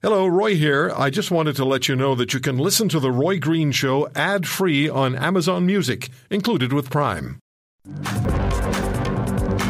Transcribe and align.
Hello, 0.00 0.28
Roy 0.28 0.54
here. 0.54 0.92
I 0.96 1.10
just 1.10 1.32
wanted 1.32 1.56
to 1.56 1.64
let 1.64 1.88
you 1.88 1.96
know 1.96 2.14
that 2.14 2.32
you 2.32 2.38
can 2.38 2.56
listen 2.56 2.88
to 2.90 3.00
The 3.00 3.10
Roy 3.10 3.40
Green 3.40 3.72
Show 3.72 4.08
ad 4.14 4.46
free 4.46 4.88
on 4.88 5.16
Amazon 5.16 5.66
Music, 5.66 6.08
included 6.30 6.72
with 6.72 6.88
Prime. 6.88 7.40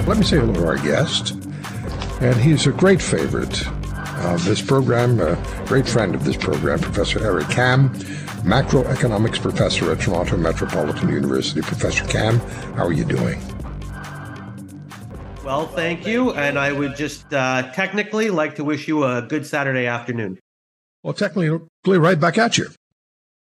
Let 0.07 0.19
me 0.19 0.25
say 0.25 0.37
hello 0.37 0.53
to 0.53 0.67
our 0.67 0.77
guest. 0.77 1.31
And 2.21 2.37
he's 2.37 2.67
a 2.67 2.73
great 2.73 3.01
favorite 3.01 3.67
of 4.27 4.45
this 4.45 4.61
program, 4.61 5.19
a 5.19 5.43
great 5.65 5.89
friend 5.89 6.15
of 6.15 6.25
this 6.25 6.37
program, 6.37 6.79
Professor 6.81 7.25
Eric 7.25 7.49
Kam, 7.49 7.89
macroeconomics 8.45 9.41
professor 9.41 9.91
at 9.93 10.01
Toronto 10.01 10.37
Metropolitan 10.37 11.09
University. 11.09 11.63
Professor 11.63 12.05
Kam, 12.05 12.39
how 12.77 12.85
are 12.85 12.93
you 12.93 13.07
doing? 13.07 13.41
Well, 15.49 15.67
thank 15.67 16.07
you. 16.07 16.33
And 16.35 16.59
I 16.59 16.73
would 16.73 16.95
just 16.95 17.33
uh, 17.33 17.73
technically 17.73 18.29
like 18.29 18.57
to 18.57 18.65
wish 18.65 18.87
you 18.87 19.05
a 19.05 19.23
good 19.23 19.47
Saturday 19.47 19.87
afternoon. 19.87 20.39
Well, 21.03 21.15
technically, 21.15 21.59
right 21.87 22.21
back 22.21 22.37
at 22.37 22.59
you. 22.59 22.67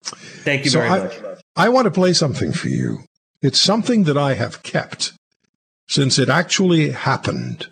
Thank 0.05 0.64
you 0.64 0.70
so 0.70 0.80
very 0.80 0.91
I, 0.91 0.98
much. 0.98 1.19
I 1.56 1.70
want 1.70 1.86
to 1.86 1.91
play 1.91 2.12
something 2.12 2.52
for 2.52 2.69
you. 2.69 2.98
It's 3.41 3.59
something 3.59 4.05
that 4.05 4.19
I 4.19 4.34
have 4.34 4.62
kept 4.62 5.14
since 5.88 6.19
it 6.19 6.28
actually 6.28 6.91
happened. 6.91 7.69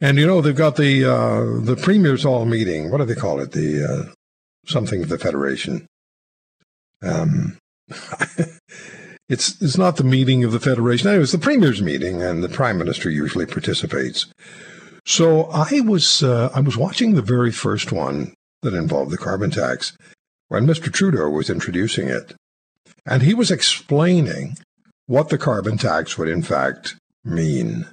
And 0.00 0.18
you 0.18 0.26
know 0.26 0.40
they've 0.40 0.52
got 0.52 0.74
the 0.74 1.04
uh, 1.04 1.64
the 1.64 1.76
premiers 1.80 2.24
all 2.26 2.44
meeting. 2.44 2.90
What 2.90 2.98
do 2.98 3.04
they 3.04 3.14
call 3.14 3.38
it? 3.38 3.52
The 3.52 3.84
uh, 3.84 4.12
something 4.66 5.00
of 5.00 5.10
the 5.10 5.18
federation. 5.18 5.86
Um, 7.04 7.56
It's 9.30 9.62
it's 9.62 9.78
not 9.78 9.96
the 9.96 10.04
meeting 10.04 10.42
of 10.42 10.50
the 10.50 10.58
federation. 10.58 11.08
Anyway, 11.08 11.22
it's 11.22 11.30
the 11.30 11.38
premier's 11.38 11.80
meeting, 11.80 12.20
and 12.20 12.42
the 12.42 12.48
prime 12.48 12.76
minister 12.76 13.08
usually 13.08 13.46
participates. 13.46 14.26
So 15.06 15.44
I 15.44 15.80
was 15.80 16.24
uh, 16.24 16.50
I 16.52 16.58
was 16.58 16.76
watching 16.76 17.14
the 17.14 17.22
very 17.22 17.52
first 17.52 17.92
one 17.92 18.34
that 18.62 18.74
involved 18.74 19.12
the 19.12 19.16
carbon 19.16 19.52
tax 19.52 19.96
when 20.48 20.66
Mr. 20.66 20.92
Trudeau 20.92 21.30
was 21.30 21.48
introducing 21.48 22.08
it, 22.08 22.34
and 23.06 23.22
he 23.22 23.32
was 23.32 23.52
explaining 23.52 24.56
what 25.06 25.28
the 25.28 25.38
carbon 25.38 25.78
tax 25.78 26.18
would 26.18 26.28
in 26.28 26.42
fact 26.42 26.96
mean, 27.24 27.86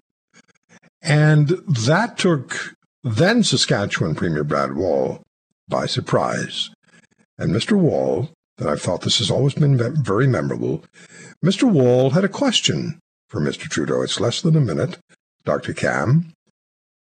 and 1.03 1.50
that 1.67 2.17
took 2.17 2.73
then 3.03 3.44
Saskatchewan 3.44 4.16
Premier 4.16 4.44
Brad 4.44 4.73
Wall 4.73 5.22
by 5.69 5.86
surprise, 5.86 6.72
and 7.38 7.52
Mr. 7.52 7.78
Wall 7.78 8.30
that 8.58 8.67
I've 8.67 8.81
thought 8.81 9.02
this 9.02 9.19
has 9.19 9.30
always 9.30 9.53
been 9.53 9.78
very 10.03 10.28
memorable 10.28 10.84
Mr. 11.46 11.72
Wall 11.72 12.12
had 12.12 12.24
a 12.24 12.30
question 12.30 13.00
for 13.30 13.40
Mr. 13.40 13.70
Trudeau. 13.70 14.02
It's 14.02 14.20
less 14.20 14.42
than 14.42 14.56
a 14.56 14.62
minute. 14.62 14.98
Dr. 15.46 15.74
Kam, 15.74 16.34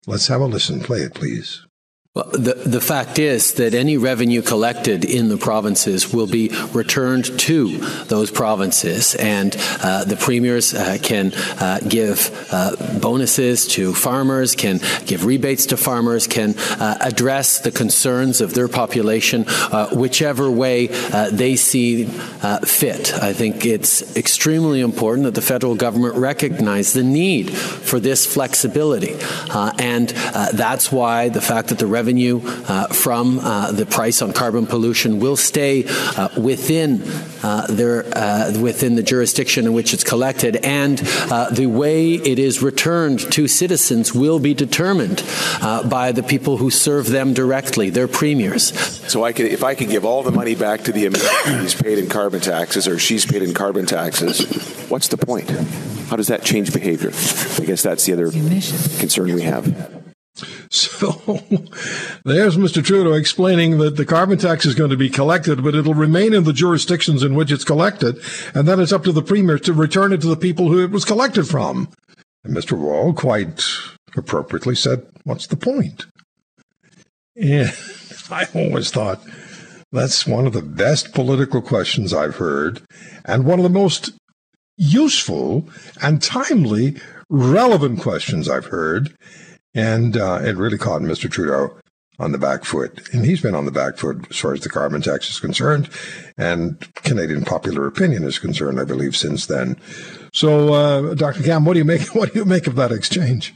let's 0.08 0.28
have 0.28 0.42
a 0.42 0.46
listen. 0.46 0.80
Play 0.82 1.00
it, 1.00 1.14
please. 1.14 1.66
Well, 2.14 2.30
the, 2.34 2.56
the 2.66 2.82
fact 2.82 3.20
is 3.20 3.54
that 3.54 3.74
any 3.74 3.96
revenue 3.96 4.42
collected 4.42 5.06
in 5.06 5.30
the 5.30 5.38
provinces 5.38 6.14
will 6.14 6.28
be 6.28 6.50
returned 6.74 7.40
to 7.40 7.78
those 8.08 8.30
provinces, 8.30 9.16
and 9.16 9.56
uh, 9.82 10.04
the 10.04 10.18
premiers 10.18 10.74
uh, 10.74 10.98
can 11.02 11.32
uh, 11.34 11.80
give 11.88 12.50
uh, 12.52 12.76
bonuses 13.00 13.66
to 13.68 13.94
farmers, 13.94 14.56
can 14.56 14.82
give 15.06 15.24
rebates 15.24 15.68
to 15.68 15.78
farmers, 15.78 16.28
can 16.28 16.56
uh, 16.58 16.98
address 17.00 17.60
the 17.60 17.72
concerns 17.72 18.42
of 18.42 18.56
their 18.56 18.68
population 18.68 19.46
uh, 19.48 19.88
whichever 19.96 20.52
way 20.52 20.88
they 21.32 21.56
see 21.56 22.04
fit. 22.66 23.14
I 23.14 23.32
think 23.32 23.66
it's 23.66 24.18
extremely 24.18 24.82
important 24.82 25.24
that 25.24 25.36
the 25.36 25.42
federal 25.42 25.76
government 25.76 26.16
recognize 26.16 26.92
the 26.92 27.04
need 27.04 27.52
for 27.52 28.02
this 28.02 28.26
flexibility, 28.26 29.16
and 29.80 30.10
that's 30.10 30.92
why 30.92 31.30
the 31.30 31.40
fact 31.40 31.70
that 31.70 31.80
the 31.80 32.01
revenue 32.02 32.42
uh, 32.68 32.88
from 32.88 33.38
uh, 33.38 33.72
the 33.72 33.86
price 33.86 34.24
on 34.24 34.34
carbon 34.34 34.66
pollution 34.66 35.20
will 35.20 35.38
stay 35.38 35.86
uh, 35.88 36.30
within 36.36 36.98
their 37.70 38.04
within 38.60 38.96
the 38.96 39.04
jurisdiction 39.04 39.66
in 39.68 39.74
which 39.74 39.94
it's 39.94 40.04
collected, 40.04 40.56
and 40.58 40.98
the 41.60 41.68
way 41.68 42.14
it 42.14 42.40
is 42.40 42.64
returned 42.64 43.20
to 43.32 43.48
citizens 43.48 44.14
will 44.16 44.40
be 44.40 44.54
determined 44.54 45.24
by 45.98 46.12
the 46.12 46.24
people 46.24 46.58
who 46.58 46.70
serve 46.72 47.06
them 47.08 47.34
directly, 47.34 47.92
their 47.92 48.08
premiers. 48.08 48.74
So 49.12 49.24
I 49.24 49.32
could, 49.34 49.46
if 49.46 49.64
I 49.64 49.76
could 49.76 49.90
give 49.90 50.04
all 50.06 50.24
the 50.24 50.32
money 50.32 50.56
back 50.56 50.82
to 50.86 50.92
the 50.92 51.06
Americans 51.06 51.76
paid 51.76 51.98
in 52.00 52.08
carbon 52.10 52.42
taxes, 52.42 52.88
or 52.88 52.98
she's 52.98 53.26
paid 53.26 53.44
in 53.44 53.54
carbon 53.54 53.86
taxes, 53.86 54.36
what's 54.90 55.10
the 55.10 55.18
point? 55.18 55.50
How 56.10 56.16
does 56.16 56.28
that 56.28 56.44
change 56.44 56.74
behavior? 56.74 57.12
I 57.62 57.66
guess 57.66 57.84
that's 57.84 58.06
the 58.06 58.14
other 58.14 58.32
concern 59.00 59.34
we 59.34 59.44
have. 59.44 60.01
So 60.72 61.12
there's 62.24 62.56
Mr. 62.56 62.82
Trudeau 62.84 63.12
explaining 63.12 63.78
that 63.80 63.98
the 63.98 64.06
carbon 64.06 64.38
tax 64.38 64.66
is 64.66 64.74
going 64.74 64.90
to 64.90 64.98
be 64.98 65.10
collected, 65.10 65.62
but 65.64 65.76
it'll 65.76 65.94
remain 65.94 66.34
in 66.34 66.46
the 66.46 66.54
jurisdictions 66.54 67.24
in 67.24 67.36
which 67.36 67.52
it's 67.52 67.66
collected, 67.66 68.22
and 68.56 68.66
then 68.66 68.80
it's 68.80 68.94
up 68.94 69.04
to 69.04 69.12
the 69.12 69.22
premier 69.22 69.60
to 69.60 69.74
return 69.74 70.14
it 70.14 70.22
to 70.22 70.28
the 70.28 70.38
people 70.38 70.70
who 70.70 70.82
it 70.82 70.92
was 70.92 71.04
collected 71.04 71.46
from. 71.46 71.90
And 72.46 72.56
Mr. 72.56 72.78
Wall 72.78 73.14
quite 73.14 73.66
appropriately 74.16 74.76
said, 74.76 75.06
What's 75.26 75.46
the 75.48 75.58
point? 75.58 76.06
And 77.36 77.76
I 78.32 78.48
always 78.56 78.92
thought 78.92 79.22
that's 79.92 80.26
one 80.26 80.48
of 80.48 80.54
the 80.54 80.62
best 80.62 81.14
political 81.14 81.62
questions 81.62 82.14
I've 82.14 82.38
heard, 82.38 82.82
and 83.26 83.44
one 83.44 83.60
of 83.60 83.64
the 83.64 83.70
most 83.70 84.12
useful 84.78 85.68
and 86.02 86.24
timely, 86.24 86.96
relevant 87.30 88.00
questions 88.00 88.48
I've 88.48 88.68
heard. 88.68 89.14
And 89.74 90.18
uh, 90.18 90.42
it 90.44 90.58
really 90.58 90.78
caught 90.78 91.02
Mr. 91.02 91.30
Trudeau 91.30 91.78
on 92.20 92.32
the 92.32 92.38
back 92.38 92.64
foot. 92.64 93.10
And 93.14 93.26
he's 93.26 93.42
been 93.42 93.56
on 93.56 93.66
the 93.66 93.72
back 93.72 93.98
foot 93.98 94.28
as 94.30 94.38
far 94.38 94.54
as 94.54 94.62
the 94.62 94.70
carbon 94.70 95.02
tax 95.02 95.30
is 95.30 95.40
concerned 95.40 95.90
and 96.38 96.80
Canadian 96.96 97.44
popular 97.44 97.88
opinion 97.88 98.24
is 98.24 98.38
concerned, 98.38 98.80
I 98.80 98.84
believe, 98.84 99.16
since 99.16 99.48
then. 99.48 99.78
So, 100.34 100.74
uh, 100.74 101.14
Dr. 101.16 101.44
Kam, 101.44 101.66
what 101.66 101.74
do 101.74 101.80
you 101.80 101.86
make? 101.86 102.02
What 102.16 102.34
do 102.34 102.40
you 102.40 102.46
make 102.46 102.68
of 102.68 102.76
that 102.76 102.92
exchange? 102.92 103.54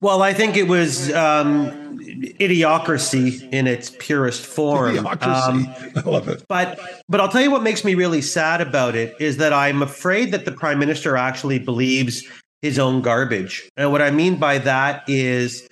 Well, 0.00 0.22
I 0.22 0.32
think 0.32 0.56
it 0.56 0.68
was 0.68 1.12
um, 1.12 1.98
idiocracy 1.98 3.52
in 3.52 3.66
its 3.66 3.90
purest 3.98 4.44
form. 4.44 4.94
Idiocracy, 4.94 5.48
um, 5.48 5.92
I 5.96 6.08
love 6.08 6.28
it. 6.28 6.44
But 6.48 6.78
but 7.08 7.20
I'll 7.20 7.28
tell 7.28 7.40
you 7.40 7.50
what 7.50 7.62
makes 7.62 7.84
me 7.84 7.94
really 7.94 8.22
sad 8.22 8.60
about 8.60 8.94
it 8.94 9.16
is 9.18 9.38
that 9.38 9.52
I'm 9.52 9.82
afraid 9.82 10.30
that 10.32 10.44
the 10.44 10.52
prime 10.52 10.78
minister 10.78 11.16
actually 11.16 11.58
believes 11.58 12.24
his 12.62 12.78
own 12.78 13.02
garbage. 13.02 13.68
And 13.76 13.92
what 13.92 14.02
I 14.02 14.10
mean 14.10 14.36
by 14.36 14.58
that 14.58 15.04
is 15.08 15.68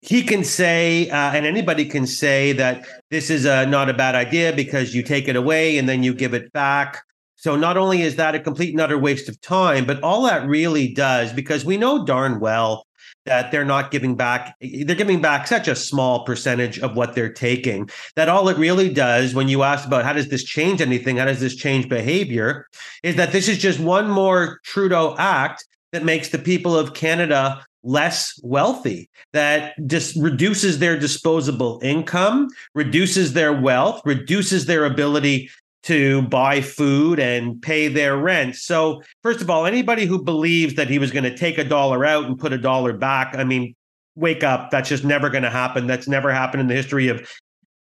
he 0.00 0.22
can 0.22 0.44
say, 0.44 1.10
uh, 1.10 1.32
and 1.32 1.44
anybody 1.44 1.84
can 1.84 2.06
say 2.06 2.52
that 2.52 2.86
this 3.10 3.30
is 3.30 3.44
a, 3.44 3.66
not 3.66 3.90
a 3.90 3.94
bad 3.94 4.14
idea 4.14 4.52
because 4.52 4.94
you 4.94 5.02
take 5.02 5.28
it 5.28 5.36
away 5.36 5.76
and 5.76 5.88
then 5.88 6.02
you 6.02 6.14
give 6.14 6.34
it 6.34 6.52
back. 6.52 7.02
So 7.36 7.56
not 7.56 7.76
only 7.76 8.02
is 8.02 8.16
that 8.16 8.34
a 8.34 8.40
complete 8.40 8.72
and 8.72 8.80
utter 8.80 8.98
waste 8.98 9.28
of 9.28 9.40
time, 9.40 9.86
but 9.86 10.02
all 10.02 10.22
that 10.22 10.46
really 10.48 10.92
does, 10.92 11.32
because 11.32 11.64
we 11.64 11.76
know 11.76 12.04
darn 12.04 12.40
well 12.40 12.84
that 13.26 13.52
they're 13.52 13.64
not 13.64 13.90
giving 13.90 14.16
back 14.16 14.56
they're 14.60 14.96
giving 14.96 15.20
back 15.20 15.46
such 15.46 15.68
a 15.68 15.76
small 15.76 16.24
percentage 16.24 16.78
of 16.78 16.96
what 16.96 17.14
they're 17.14 17.32
taking 17.32 17.88
that 18.16 18.28
all 18.28 18.48
it 18.48 18.56
really 18.56 18.92
does 18.92 19.34
when 19.34 19.48
you 19.48 19.62
ask 19.62 19.86
about 19.86 20.04
how 20.04 20.14
does 20.14 20.28
this 20.28 20.42
change 20.42 20.80
anything 20.80 21.18
how 21.18 21.26
does 21.26 21.40
this 21.40 21.54
change 21.54 21.88
behavior 21.88 22.66
is 23.02 23.16
that 23.16 23.30
this 23.32 23.46
is 23.46 23.58
just 23.58 23.78
one 23.78 24.08
more 24.08 24.60
trudeau 24.64 25.14
act 25.18 25.66
that 25.92 26.04
makes 26.04 26.28
the 26.28 26.38
people 26.38 26.76
of 26.76 26.94
Canada 26.94 27.64
less 27.82 28.38
wealthy, 28.42 29.08
that 29.32 29.74
just 29.86 30.16
reduces 30.16 30.78
their 30.78 30.98
disposable 30.98 31.80
income, 31.82 32.48
reduces 32.74 33.32
their 33.32 33.52
wealth, 33.52 34.02
reduces 34.04 34.66
their 34.66 34.84
ability 34.84 35.50
to 35.84 36.22
buy 36.22 36.60
food 36.60 37.20
and 37.20 37.62
pay 37.62 37.88
their 37.88 38.16
rent. 38.16 38.56
So, 38.56 39.02
first 39.22 39.40
of 39.40 39.48
all, 39.48 39.64
anybody 39.64 40.06
who 40.06 40.22
believes 40.22 40.74
that 40.74 40.90
he 40.90 40.98
was 40.98 41.10
going 41.12 41.24
to 41.24 41.36
take 41.36 41.56
a 41.56 41.64
dollar 41.64 42.04
out 42.04 42.24
and 42.24 42.38
put 42.38 42.52
a 42.52 42.58
dollar 42.58 42.92
back, 42.92 43.34
I 43.36 43.44
mean, 43.44 43.74
wake 44.16 44.42
up. 44.42 44.70
That's 44.70 44.88
just 44.88 45.04
never 45.04 45.30
going 45.30 45.44
to 45.44 45.50
happen. 45.50 45.86
That's 45.86 46.08
never 46.08 46.32
happened 46.32 46.62
in 46.62 46.66
the 46.66 46.74
history 46.74 47.08
of 47.08 47.26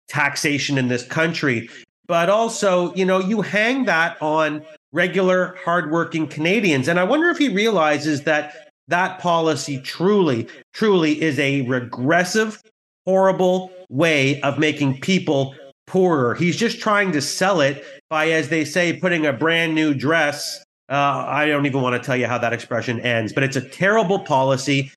taxation 0.08 0.78
in 0.78 0.90
this 0.90 1.06
country. 1.06 1.70
But 2.08 2.30
also, 2.30 2.94
you 2.94 3.06
know, 3.06 3.20
you 3.20 3.42
hang 3.42 3.86
that 3.86 4.22
on 4.22 4.64
regular, 4.96 5.58
hardworking 5.64 6.26
Canadians. 6.26 6.88
And 6.88 7.00
I 7.00 7.04
wonder 7.04 7.30
if 7.30 7.38
he 7.38 7.50
realizes 7.50 8.24
that 8.24 8.72
that 8.88 9.20
policy 9.20 9.78
truly, 9.80 10.48
truly 10.74 11.22
is 11.22 11.38
a 11.38 11.62
regressive, 11.64 12.62
horrible 13.06 13.72
way 13.90 14.42
of 14.42 14.58
making 14.58 15.02
people 15.02 15.54
poorer. 15.86 16.34
He's 16.34 16.56
just 16.56 16.80
trying 16.80 17.12
to 17.12 17.22
sell 17.22 17.60
it 17.60 17.84
by, 18.10 18.30
as 18.30 18.50
they 18.50 18.64
say, 18.64 18.94
putting 18.94 19.26
a 19.26 19.34
brand 19.34 19.76
new 19.76 19.94
dress. 19.94 20.64
Uh, 20.90 21.26
I 21.28 21.46
don't 21.48 21.66
even 21.66 21.82
want 21.82 22.02
to 22.02 22.06
tell 22.06 22.16
you 22.16 22.28
how 22.28 22.38
that 22.38 22.54
expression 22.54 23.02
ends, 23.02 23.34
but 23.34 23.44
it's 23.44 23.58
a 23.58 23.62
terrible 23.62 24.20
policy. 24.20 24.92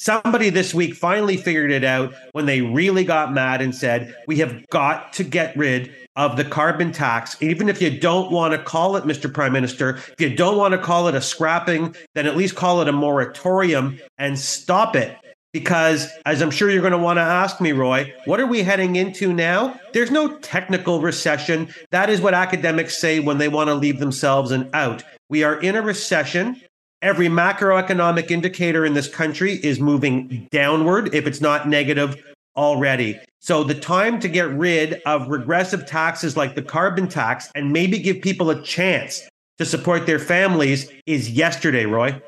Somebody 0.00 0.50
this 0.50 0.72
week 0.72 0.94
finally 0.94 1.36
figured 1.36 1.72
it 1.72 1.82
out 1.82 2.14
when 2.30 2.46
they 2.46 2.60
really 2.60 3.02
got 3.02 3.32
mad 3.32 3.60
and 3.60 3.74
said, 3.74 4.14
We 4.28 4.36
have 4.38 4.64
got 4.68 5.12
to 5.14 5.24
get 5.24 5.56
rid 5.56 5.92
of 6.14 6.36
the 6.36 6.44
carbon 6.44 6.92
tax, 6.92 7.36
even 7.40 7.68
if 7.68 7.82
you 7.82 7.98
don't 7.98 8.30
want 8.30 8.52
to 8.52 8.62
call 8.62 8.94
it, 8.94 9.02
Mr. 9.04 9.32
Prime 9.32 9.52
Minister, 9.52 9.96
if 9.96 10.20
you 10.20 10.36
don't 10.36 10.56
want 10.56 10.70
to 10.72 10.78
call 10.78 11.08
it 11.08 11.16
a 11.16 11.20
scrapping, 11.20 11.96
then 12.14 12.26
at 12.26 12.36
least 12.36 12.54
call 12.54 12.80
it 12.80 12.88
a 12.88 12.92
moratorium 12.92 13.98
and 14.18 14.38
stop 14.38 14.94
it. 14.94 15.16
Because, 15.52 16.08
as 16.26 16.42
I'm 16.42 16.50
sure 16.52 16.70
you're 16.70 16.80
going 16.80 16.92
to 16.92 16.98
want 16.98 17.16
to 17.16 17.22
ask 17.22 17.60
me, 17.60 17.72
Roy, 17.72 18.14
what 18.24 18.38
are 18.38 18.46
we 18.46 18.62
heading 18.62 18.94
into 18.96 19.32
now? 19.32 19.80
There's 19.92 20.12
no 20.12 20.36
technical 20.38 21.00
recession. 21.00 21.74
That 21.90 22.08
is 22.08 22.20
what 22.20 22.34
academics 22.34 22.98
say 22.98 23.18
when 23.18 23.38
they 23.38 23.48
want 23.48 23.68
to 23.68 23.74
leave 23.74 23.98
themselves 23.98 24.52
an 24.52 24.70
out. 24.74 25.02
We 25.28 25.42
are 25.42 25.58
in 25.60 25.74
a 25.74 25.82
recession. 25.82 26.60
Every 27.00 27.28
macroeconomic 27.28 28.30
indicator 28.30 28.84
in 28.84 28.94
this 28.94 29.08
country 29.08 29.54
is 29.54 29.78
moving 29.78 30.48
downward, 30.50 31.14
if 31.14 31.26
it's 31.28 31.40
not 31.40 31.68
negative 31.68 32.16
already. 32.56 33.20
So, 33.40 33.62
the 33.62 33.74
time 33.74 34.18
to 34.20 34.28
get 34.28 34.48
rid 34.48 35.00
of 35.06 35.28
regressive 35.28 35.86
taxes 35.86 36.36
like 36.36 36.56
the 36.56 36.62
carbon 36.62 37.06
tax 37.06 37.50
and 37.54 37.72
maybe 37.72 37.98
give 37.98 38.20
people 38.20 38.50
a 38.50 38.60
chance 38.62 39.22
to 39.58 39.64
support 39.64 40.06
their 40.06 40.18
families 40.18 40.90
is 41.06 41.30
yesterday, 41.30 41.86
Roy. 41.86 42.20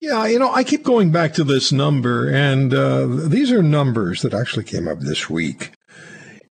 Yeah, 0.00 0.26
you 0.26 0.38
know, 0.38 0.52
I 0.52 0.64
keep 0.64 0.82
going 0.82 1.10
back 1.10 1.32
to 1.34 1.44
this 1.44 1.70
number, 1.70 2.28
and 2.28 2.74
uh, 2.74 3.06
these 3.06 3.52
are 3.52 3.62
numbers 3.62 4.22
that 4.22 4.34
actually 4.34 4.64
came 4.64 4.88
up 4.88 5.00
this 5.00 5.30
week. 5.30 5.72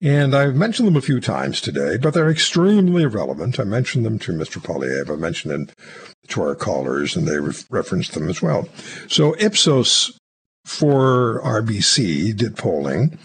And 0.02 0.34
I've 0.34 0.56
mentioned 0.56 0.88
them 0.88 0.96
a 0.96 1.00
few 1.00 1.20
times 1.20 1.60
today, 1.60 1.96
but 1.96 2.12
they're 2.12 2.31
extremely 2.31 3.06
relevant. 3.06 3.60
I 3.60 3.64
mentioned 3.64 4.04
them 4.04 4.19
to 4.20 4.32
Mr. 4.32 4.60
Poilievre. 4.60 5.12
I 5.12 5.16
mentioned 5.16 5.54
them 5.54 5.69
to 6.28 6.43
our 6.43 6.56
callers, 6.56 7.14
and 7.14 7.28
they 7.28 7.38
re- 7.38 7.54
referenced 7.70 8.14
them 8.14 8.28
as 8.28 8.43
well. 8.43 8.69
So 9.06 9.37
Ipsos 9.38 10.19
for 10.64 11.40
RBC 11.44 12.37
did 12.37 12.56
polling 12.56 13.16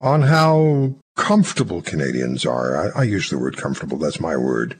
on 0.00 0.22
how 0.22 0.96
comfortable 1.14 1.80
Canadians 1.80 2.44
are. 2.44 2.92
I, 2.96 3.00
I 3.00 3.02
use 3.04 3.30
the 3.30 3.38
word 3.38 3.56
comfortable, 3.56 3.96
that's 3.96 4.20
my 4.20 4.36
word 4.36 4.78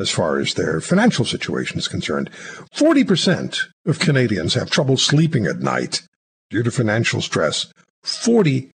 as 0.00 0.10
far 0.10 0.38
as 0.38 0.54
their 0.54 0.80
financial 0.80 1.24
situation 1.24 1.78
is 1.78 1.86
concerned. 1.86 2.30
40% 2.74 3.68
of 3.86 3.98
Canadians 3.98 4.54
have 4.54 4.70
trouble 4.70 4.96
sleeping 4.96 5.46
at 5.46 5.60
night 5.60 6.02
due 6.50 6.62
to 6.62 6.70
financial 6.70 7.20
stress. 7.20 7.72
40%. 8.04 8.70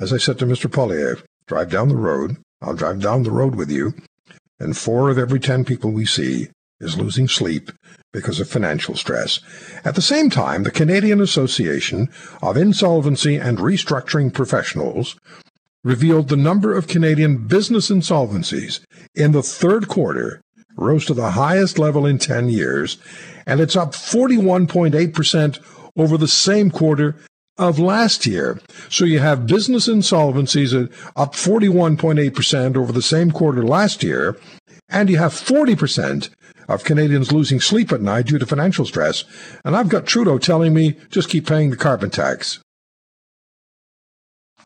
As 0.00 0.14
I 0.14 0.16
said 0.16 0.38
to 0.38 0.46
Mr. 0.46 0.70
Poilievre, 0.70 1.22
drive 1.46 1.70
down 1.70 1.88
the 1.90 1.96
road. 1.96 2.38
I'll 2.62 2.74
drive 2.74 3.02
down 3.02 3.22
the 3.22 3.30
road 3.30 3.54
with 3.54 3.70
you. 3.70 3.92
And 4.58 4.76
four 4.76 5.10
of 5.10 5.18
every 5.18 5.38
10 5.38 5.66
people 5.66 5.90
we 5.90 6.06
see 6.06 6.48
is 6.80 6.96
losing 6.96 7.28
sleep 7.28 7.70
because 8.10 8.40
of 8.40 8.48
financial 8.48 8.94
stress. 8.96 9.40
At 9.84 9.94
the 9.94 10.02
same 10.02 10.30
time, 10.30 10.62
the 10.62 10.70
Canadian 10.70 11.20
Association 11.20 12.08
of 12.42 12.56
Insolvency 12.56 13.36
and 13.36 13.58
Restructuring 13.58 14.32
Professionals 14.32 15.16
revealed 15.84 16.28
the 16.28 16.36
number 16.36 16.74
of 16.74 16.88
Canadian 16.88 17.46
business 17.46 17.90
insolvencies 17.90 18.80
in 19.14 19.32
the 19.32 19.42
third 19.42 19.86
quarter 19.88 20.40
rose 20.76 21.04
to 21.06 21.14
the 21.14 21.32
highest 21.32 21.78
level 21.78 22.06
in 22.06 22.18
10 22.18 22.48
years, 22.48 22.96
and 23.46 23.60
it's 23.60 23.76
up 23.76 23.92
41.8% 23.92 25.58
over 25.96 26.16
the 26.16 26.28
same 26.28 26.70
quarter 26.70 27.16
of 27.60 27.78
last 27.78 28.26
year. 28.26 28.58
So 28.88 29.04
you 29.04 29.18
have 29.18 29.46
business 29.46 29.86
insolvencies 29.86 30.74
up 31.14 31.34
41.8% 31.34 32.76
over 32.76 32.90
the 32.90 33.02
same 33.02 33.30
quarter 33.30 33.62
last 33.62 34.02
year, 34.02 34.36
and 34.88 35.10
you 35.10 35.18
have 35.18 35.32
40% 35.32 36.30
of 36.68 36.84
Canadians 36.84 37.32
losing 37.32 37.60
sleep 37.60 37.92
at 37.92 38.00
night 38.00 38.26
due 38.26 38.38
to 38.38 38.46
financial 38.46 38.86
stress. 38.86 39.24
And 39.64 39.76
I've 39.76 39.90
got 39.90 40.06
Trudeau 40.06 40.38
telling 40.38 40.72
me 40.72 40.96
just 41.10 41.28
keep 41.28 41.46
paying 41.46 41.70
the 41.70 41.76
carbon 41.76 42.10
tax. 42.10 42.60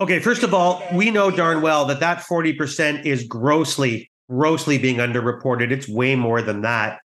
Okay, 0.01 0.21
first 0.21 0.43
of 0.43 0.55
all, 0.55 0.83
we 0.93 1.11
know 1.11 1.31
darn 1.31 1.63
well 1.63 1.87
that 1.87 2.01
that 2.01 2.19
40% 2.19 3.05
is 3.05 3.25
grossly, 3.27 4.11
grossly 4.29 4.79
being 4.79 4.97
underreported. 4.97 5.71
It's 5.71 5.89
way 5.89 6.15
more 6.15 6.43
than 6.43 6.63
that. 6.63 7.01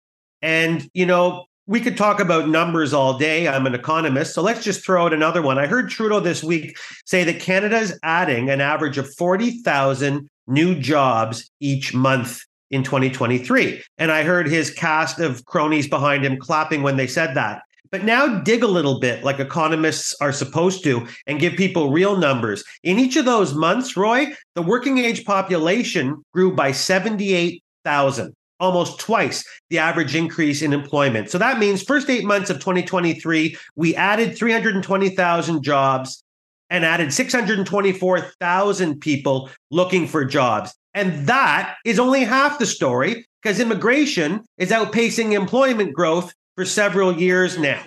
And, 0.42 0.88
you 0.94 1.06
know, 1.06 1.46
we 1.66 1.80
could 1.80 1.96
talk 1.96 2.20
about 2.20 2.48
numbers 2.48 2.92
all 2.92 3.16
day. 3.16 3.48
I'm 3.48 3.66
an 3.66 3.74
economist. 3.74 4.34
So 4.34 4.42
let's 4.42 4.62
just 4.62 4.84
throw 4.84 5.06
out 5.06 5.14
another 5.14 5.40
one. 5.40 5.58
I 5.58 5.66
heard 5.66 5.88
Trudeau 5.88 6.20
this 6.20 6.44
week 6.44 6.76
say 7.06 7.24
that 7.24 7.40
Canada 7.40 7.78
is 7.78 7.98
adding 8.02 8.50
an 8.50 8.60
average 8.60 8.98
of 8.98 9.12
40,000 9.14 10.28
new 10.46 10.74
jobs 10.78 11.50
each 11.60 11.94
month 11.94 12.42
in 12.70 12.82
2023. 12.82 13.82
And 13.98 14.12
I 14.12 14.24
heard 14.24 14.46
his 14.46 14.70
cast 14.70 15.20
of 15.20 15.44
cronies 15.46 15.88
behind 15.88 16.24
him 16.24 16.38
clapping 16.38 16.82
when 16.82 16.96
they 16.96 17.06
said 17.06 17.34
that. 17.34 17.62
But 17.90 18.04
now 18.04 18.40
dig 18.40 18.62
a 18.62 18.68
little 18.68 18.98
bit 18.98 19.22
like 19.22 19.38
economists 19.38 20.14
are 20.20 20.32
supposed 20.32 20.82
to 20.84 21.06
and 21.26 21.38
give 21.38 21.54
people 21.54 21.92
real 21.92 22.16
numbers. 22.16 22.64
In 22.82 22.98
each 22.98 23.16
of 23.16 23.24
those 23.24 23.54
months, 23.54 23.96
Roy, 23.96 24.26
the 24.54 24.62
working 24.62 24.98
age 24.98 25.24
population 25.24 26.24
grew 26.32 26.54
by 26.54 26.72
78,000 26.72 28.34
almost 28.60 28.98
twice 28.98 29.44
the 29.70 29.78
average 29.78 30.14
increase 30.14 30.62
in 30.62 30.72
employment. 30.72 31.30
So 31.30 31.38
that 31.38 31.58
means 31.58 31.82
first 31.82 32.08
8 32.08 32.24
months 32.24 32.50
of 32.50 32.58
2023 32.58 33.56
we 33.76 33.94
added 33.96 34.36
320,000 34.36 35.62
jobs 35.62 36.22
and 36.70 36.84
added 36.84 37.12
624,000 37.12 39.00
people 39.00 39.50
looking 39.70 40.06
for 40.06 40.24
jobs. 40.24 40.74
And 40.94 41.26
that 41.26 41.76
is 41.84 41.98
only 41.98 42.24
half 42.24 42.58
the 42.58 42.66
story 42.66 43.26
because 43.42 43.60
immigration 43.60 44.44
is 44.58 44.70
outpacing 44.70 45.32
employment 45.32 45.92
growth 45.92 46.32
for 46.56 46.64
several 46.64 47.12
years 47.18 47.58
now. 47.58 47.82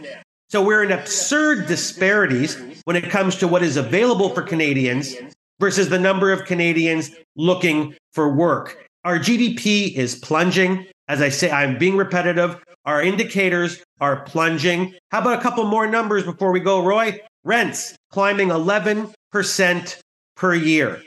So 0.50 0.63
we're 0.63 0.84
in 0.84 0.92
absurd 0.92 1.68
disparities 1.68 2.58
when 2.86 2.96
it 2.96 3.10
comes 3.10 3.36
to 3.38 3.48
what 3.48 3.63
is 3.63 3.75
available 3.75 4.30
for 4.30 4.42
Canadians 4.42 5.16
versus 5.60 5.90
the 5.90 6.00
number 6.00 6.31
of 6.31 6.46
Canadians 6.46 7.12
looking 7.36 7.96
for 8.13 8.34
work. 8.34 8.87
Our 9.07 9.19
GDP 9.19 9.94
is 9.94 10.15
plunging. 10.15 10.86
As 11.07 11.21
I 11.21 11.30
say, 11.30 11.50
I'm 11.50 11.77
being 11.77 11.95
repetitive. 11.95 12.62
Our 12.83 13.01
indicators 13.01 13.81
are 14.01 14.25
plunging. 14.25 14.95
How 15.12 15.21
about 15.21 15.39
a 15.39 15.42
couple 15.42 15.63
more 15.63 15.88
numbers 15.88 16.25
before 16.25 16.51
we 16.51 16.59
go, 16.59 16.83
Roy? 16.83 17.21
Rents 17.45 17.95
climbing 18.12 18.50
11% 18.50 20.01
per 20.36 20.56
year. 20.56 21.01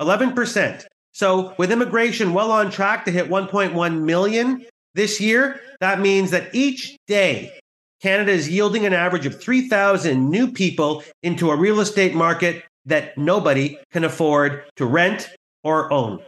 11%. 0.00 0.84
So 1.12 1.54
with 1.58 1.70
immigration 1.70 2.34
well 2.34 2.50
on 2.50 2.72
track 2.72 3.04
to 3.04 3.12
hit 3.12 3.28
1.1 3.28 4.02
million 4.02 4.66
this 4.94 5.20
year, 5.20 5.60
that 5.78 6.00
means 6.00 6.32
that 6.32 6.52
each 6.52 6.96
day, 7.06 7.56
Canada 8.02 8.32
is 8.32 8.48
yielding 8.48 8.84
an 8.84 8.92
average 8.92 9.26
of 9.26 9.40
3,000 9.40 10.28
new 10.28 10.50
people 10.50 11.04
into 11.22 11.52
a 11.52 11.56
real 11.56 11.78
estate 11.78 12.16
market 12.16 12.64
that 12.84 13.16
nobody 13.16 13.78
can 13.92 14.02
afford 14.02 14.64
to 14.74 14.84
rent 14.84 15.30
or 15.62 15.92
own. 15.92 16.20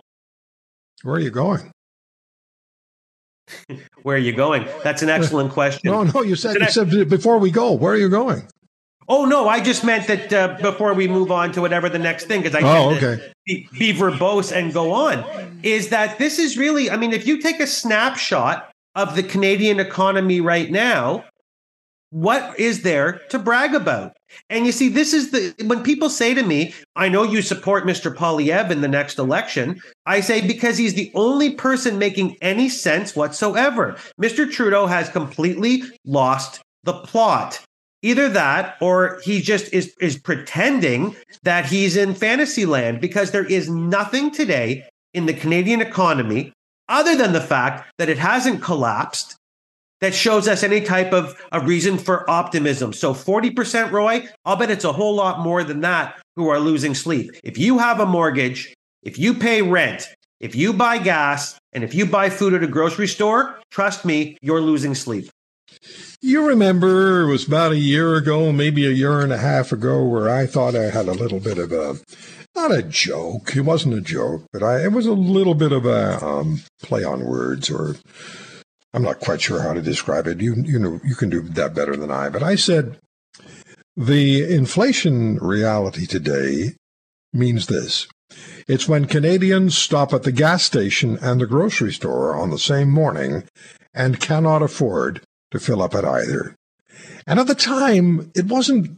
Where 1.03 1.17
are 1.17 1.21
you 1.21 1.31
going? 1.31 1.71
where 4.03 4.17
are 4.17 4.21
you 4.21 4.33
going? 4.33 4.67
That's 4.83 5.03
an 5.03 5.09
excellent 5.09 5.53
question. 5.59 5.91
No, 5.91 6.03
no, 6.05 6.23
you 6.23 6.37
said, 6.37 6.57
you 6.57 6.69
said 6.69 7.09
before 7.09 7.39
we 7.39 7.51
go, 7.51 7.73
where 7.73 7.95
are 7.95 7.99
you 7.99 8.09
going? 8.09 8.47
Oh 9.09 9.25
no, 9.25 9.49
I 9.49 9.61
just 9.61 9.83
meant 9.83 10.07
that 10.07 10.33
uh, 10.33 10.57
before 10.61 10.95
we 10.95 11.09
move 11.09 11.33
on 11.33 11.51
to 11.53 11.61
whatever 11.61 11.89
the 11.89 11.99
next 11.99 12.27
thing, 12.27 12.43
because 12.43 12.55
I 12.55 12.61
oh, 12.63 12.95
okay. 12.95 13.33
Be, 13.45 13.69
be 13.77 13.93
verbose 13.93 14.57
and 14.57 14.73
go 14.73 14.93
on, 14.93 15.25
is 15.65 15.89
that 15.89 16.19
this 16.19 16.39
is 16.39 16.57
really, 16.57 16.91
I 16.91 16.97
mean, 16.97 17.13
if 17.13 17.27
you 17.27 17.43
take 17.43 17.59
a 17.59 17.67
snapshot 17.67 18.71
of 18.95 19.17
the 19.17 19.25
Canadian 19.25 19.81
economy 19.81 20.41
right 20.41 20.71
now, 20.71 21.25
what 22.11 22.59
is 22.59 22.83
there 22.83 23.21
to 23.31 23.39
brag 23.39 23.75
about? 23.75 24.17
And 24.49 24.67
you 24.67 24.73
see, 24.73 24.89
this 24.89 25.13
is 25.13 25.31
the 25.31 25.55
when 25.67 25.83
people 25.83 26.11
say 26.11 26.35
to 26.35 26.43
me, 26.43 26.75
I 26.97 27.09
know 27.09 27.23
you 27.23 27.43
support 27.43 27.85
Mr. 27.85 28.15
Poilievre 28.15 28.71
in 28.71 28.81
the 28.81 28.89
next 28.89 29.19
election, 29.19 29.81
I 30.07 30.21
say 30.21 30.47
because 30.47 30.77
he's 30.77 30.95
the 30.95 31.11
only 31.15 31.55
person 31.55 31.99
making 31.99 32.37
any 32.43 32.69
sense 32.69 33.17
whatsoever. 33.17 33.97
Mr. 34.21 34.51
Trudeau 34.51 34.87
has 34.87 35.09
completely 35.09 35.83
lost 36.05 36.61
the 36.85 36.95
plot. 36.95 37.61
Either 38.03 38.29
that 38.29 38.77
or 38.81 39.21
he 39.25 39.41
just 39.41 39.73
is 39.73 39.95
is 40.01 40.19
pretending 40.19 41.15
that 41.43 41.67
he's 41.67 41.97
in 41.97 42.15
fantasy 42.15 42.67
land 42.67 43.01
because 43.01 43.31
there 43.31 43.45
is 43.45 43.69
nothing 43.69 44.31
today 44.31 44.89
in 45.13 45.27
the 45.27 45.35
Canadian 45.35 45.81
economy 45.81 46.53
other 46.89 47.15
than 47.15 47.33
the 47.33 47.41
fact 47.41 47.91
that 47.99 48.09
it 48.09 48.19
hasn't 48.19 48.63
collapsed 48.63 49.37
that 50.01 50.15
shows 50.15 50.49
us 50.49 50.63
any 50.63 50.81
type 50.81 51.13
of 51.13 51.41
a 51.53 51.61
reason 51.61 51.99
for 51.99 52.29
optimism. 52.29 52.93
So 52.93 53.13
40% 53.13 53.91
Roy, 53.91 54.27
I'll 54.45 54.57
bet 54.57 54.71
it's 54.71 54.85
a 54.85 54.93
whole 54.93 55.15
lot 55.15 55.41
more 55.41 55.63
than 55.63 55.81
that 55.81 56.21
who 56.37 56.49
are 56.49 56.59
losing 56.59 56.95
sleep. 56.95 57.33
If 57.45 57.59
you 57.59 57.79
have 57.79 58.01
a 58.01 58.07
mortgage, 58.07 58.75
if 59.03 59.19
you 59.19 59.35
pay 59.35 59.63
rent, 59.63 60.09
if 60.41 60.55
you 60.55 60.73
buy 60.73 60.99
gas, 60.99 61.59
and 61.73 61.85
if 61.85 61.95
you 61.95 62.07
buy 62.07 62.31
food 62.31 62.55
at 62.55 62.63
a 62.63 62.67
grocery 62.67 63.07
store, 63.07 63.59
trust 63.71 64.05
me, 64.05 64.37
you're 64.41 64.61
losing 64.61 64.95
sleep. 64.95 65.29
You 66.21 66.47
remember 66.47 67.23
it 67.23 67.31
was 67.31 67.47
about 67.47 67.73
a 67.73 67.79
year 67.79 68.17
ago, 68.17 68.53
maybe 68.53 68.87
a 68.87 68.91
year 68.91 69.21
and 69.21 69.33
a 69.33 69.39
half 69.39 69.73
ago, 69.73 70.05
where 70.05 70.29
I 70.29 70.47
thought 70.47 70.75
I 70.75 70.91
had 70.91 71.09
a 71.09 71.13
little 71.13 71.41
bit 71.41 71.59
of 71.59 71.73
a, 71.73 71.97
not 72.57 72.73
a 72.73 72.83
joke, 72.83 73.57
it 73.57 73.63
wasn't 73.63 73.95
a 73.95 74.01
joke, 74.01 74.45
but 74.53 74.63
I, 74.63 74.85
it 74.85 74.93
was 74.93 75.07
a 75.07 75.13
little 75.13 75.55
bit 75.55 75.73
of 75.73 75.87
a 75.87 76.23
um, 76.25 76.61
play 76.83 77.05
on 77.05 77.25
words, 77.25 77.71
or 77.71 77.97
I'm 78.93 79.03
not 79.03 79.21
quite 79.21 79.41
sure 79.41 79.63
how 79.63 79.73
to 79.73 79.83
describe 79.83 80.27
it. 80.27 80.41
You, 80.41 80.55
you 80.57 80.79
know, 80.79 81.01
you 81.05 81.15
can 81.15 81.31
do 81.31 81.41
that 81.41 81.75
better 81.75 81.97
than 81.97 82.11
I, 82.11 82.29
but 82.29 82.43
I 82.43 82.57
said 82.57 82.99
the 83.97 84.43
inflation 84.53 85.37
reality 85.39 86.07
today 86.07 86.75
means 87.33 87.67
this. 87.67 88.09
It's 88.69 88.89
when 88.89 89.07
Canadians 89.07 89.77
stop 89.77 90.13
at 90.13 90.23
the 90.23 90.33
gas 90.33 90.63
station 90.63 91.19
and 91.21 91.41
the 91.41 91.47
grocery 91.47 91.93
store 91.93 92.37
on 92.37 92.51
the 92.51 92.59
same 92.59 92.91
morning 92.91 93.45
and 93.93 94.21
cannot 94.21 94.63
afford 94.63 95.23
to 95.51 95.59
fill 95.59 95.83
up 95.83 95.95
at 95.95 96.05
either. 96.05 96.55
And 97.27 97.41
at 97.41 97.47
the 97.47 97.55
time, 97.55 98.31
it 98.35 98.47
wasn't 98.47 98.97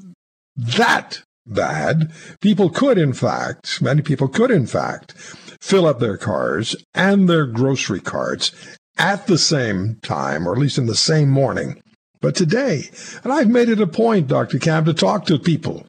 that 0.56 1.22
bad. 1.46 2.12
People 2.40 2.70
could, 2.70 2.98
in 2.98 3.12
fact, 3.12 3.80
many 3.80 4.02
people 4.02 4.28
could, 4.28 4.50
in 4.50 4.66
fact, 4.66 5.12
fill 5.60 5.86
up 5.86 5.98
their 5.98 6.16
cars 6.16 6.76
and 6.94 7.28
their 7.28 7.46
grocery 7.46 8.00
carts 8.00 8.52
at 8.98 9.26
the 9.26 9.38
same 9.38 9.96
time, 10.02 10.46
or 10.46 10.52
at 10.52 10.58
least 10.58 10.78
in 10.78 10.86
the 10.86 10.94
same 10.94 11.28
morning. 11.28 11.82
But 12.20 12.34
today, 12.36 12.90
and 13.24 13.32
I've 13.32 13.48
made 13.48 13.68
it 13.68 13.80
a 13.80 13.86
point, 13.86 14.28
Dr. 14.28 14.58
Kam, 14.58 14.84
to 14.84 14.94
talk 14.94 15.26
to 15.26 15.38
people. 15.38 15.86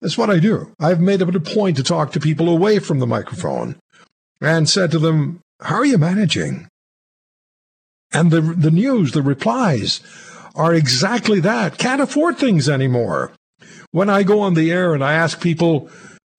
That's 0.00 0.18
what 0.18 0.30
I 0.30 0.38
do. 0.38 0.72
I've 0.80 1.00
made 1.00 1.22
it 1.22 1.34
a 1.34 1.40
point 1.40 1.76
to 1.76 1.82
talk 1.82 2.12
to 2.12 2.20
people 2.20 2.48
away 2.48 2.78
from 2.78 2.98
the 2.98 3.06
microphone 3.06 3.76
and 4.40 4.68
said 4.68 4.90
to 4.92 4.98
them, 4.98 5.40
How 5.60 5.76
are 5.76 5.84
you 5.84 5.98
managing? 5.98 6.68
And 8.12 8.30
the, 8.30 8.40
the 8.40 8.70
news, 8.70 9.12
the 9.12 9.22
replies 9.22 10.00
are 10.54 10.74
exactly 10.74 11.40
that. 11.40 11.78
Can't 11.78 12.02
afford 12.02 12.36
things 12.36 12.68
anymore. 12.68 13.32
When 13.90 14.10
I 14.10 14.22
go 14.22 14.40
on 14.40 14.54
the 14.54 14.70
air 14.70 14.94
and 14.94 15.02
I 15.02 15.14
ask 15.14 15.40
people, 15.40 15.88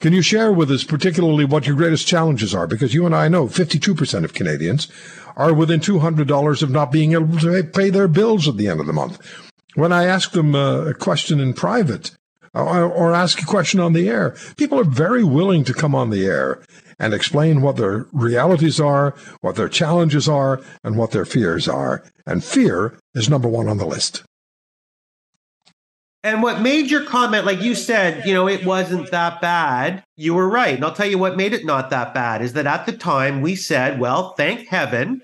can 0.01 0.11
you 0.11 0.21
share 0.21 0.51
with 0.51 0.69
us 0.69 0.83
particularly 0.83 1.45
what 1.45 1.65
your 1.65 1.75
greatest 1.75 2.07
challenges 2.07 2.53
are? 2.53 2.67
Because 2.67 2.93
you 2.93 3.05
and 3.05 3.15
I 3.15 3.29
know 3.29 3.47
52% 3.47 4.23
of 4.23 4.33
Canadians 4.33 4.89
are 5.35 5.53
within 5.53 5.79
$200 5.79 6.63
of 6.63 6.69
not 6.69 6.91
being 6.91 7.13
able 7.13 7.37
to 7.39 7.63
pay 7.63 7.89
their 7.89 8.07
bills 8.07 8.47
at 8.47 8.57
the 8.57 8.67
end 8.67 8.79
of 8.79 8.87
the 8.87 8.93
month. 8.93 9.19
When 9.75 9.91
I 9.91 10.05
ask 10.05 10.31
them 10.31 10.55
uh, 10.55 10.85
a 10.85 10.93
question 10.93 11.39
in 11.39 11.53
private 11.53 12.11
uh, 12.55 12.63
or, 12.63 12.91
or 12.91 13.13
ask 13.13 13.41
a 13.41 13.45
question 13.45 13.79
on 13.79 13.93
the 13.93 14.07
air, 14.09 14.35
people 14.57 14.79
are 14.79 14.83
very 14.83 15.23
willing 15.23 15.63
to 15.63 15.73
come 15.73 15.95
on 15.95 16.09
the 16.09 16.25
air 16.25 16.61
and 16.99 17.13
explain 17.13 17.61
what 17.61 17.77
their 17.77 18.05
realities 18.11 18.79
are, 18.79 19.15
what 19.41 19.55
their 19.55 19.69
challenges 19.69 20.29
are, 20.29 20.61
and 20.83 20.97
what 20.97 21.11
their 21.11 21.25
fears 21.25 21.67
are. 21.67 22.03
And 22.25 22.43
fear 22.43 22.97
is 23.15 23.29
number 23.29 23.49
one 23.49 23.67
on 23.67 23.77
the 23.77 23.85
list. 23.85 24.23
And 26.23 26.41
what 26.41 26.61
made 26.61 26.89
your 26.89 27.03
comment, 27.03 27.45
like 27.45 27.61
you 27.61 27.75
said, 27.75 28.25
you 28.25 28.33
know, 28.33 28.47
it 28.47 28.65
wasn't 28.65 29.11
that 29.11 29.41
bad. 29.41 30.03
You 30.15 30.33
were 30.33 30.47
right. 30.47 30.75
And 30.75 30.85
I'll 30.85 30.93
tell 30.93 31.07
you 31.07 31.17
what 31.17 31.35
made 31.35 31.53
it 31.53 31.65
not 31.65 31.89
that 31.89 32.13
bad 32.13 32.41
is 32.41 32.53
that 32.53 32.65
at 32.65 32.85
the 32.85 32.93
time 32.93 33.41
we 33.41 33.55
said, 33.57 33.99
well, 33.99 34.33
thank 34.35 34.69
heaven, 34.69 35.21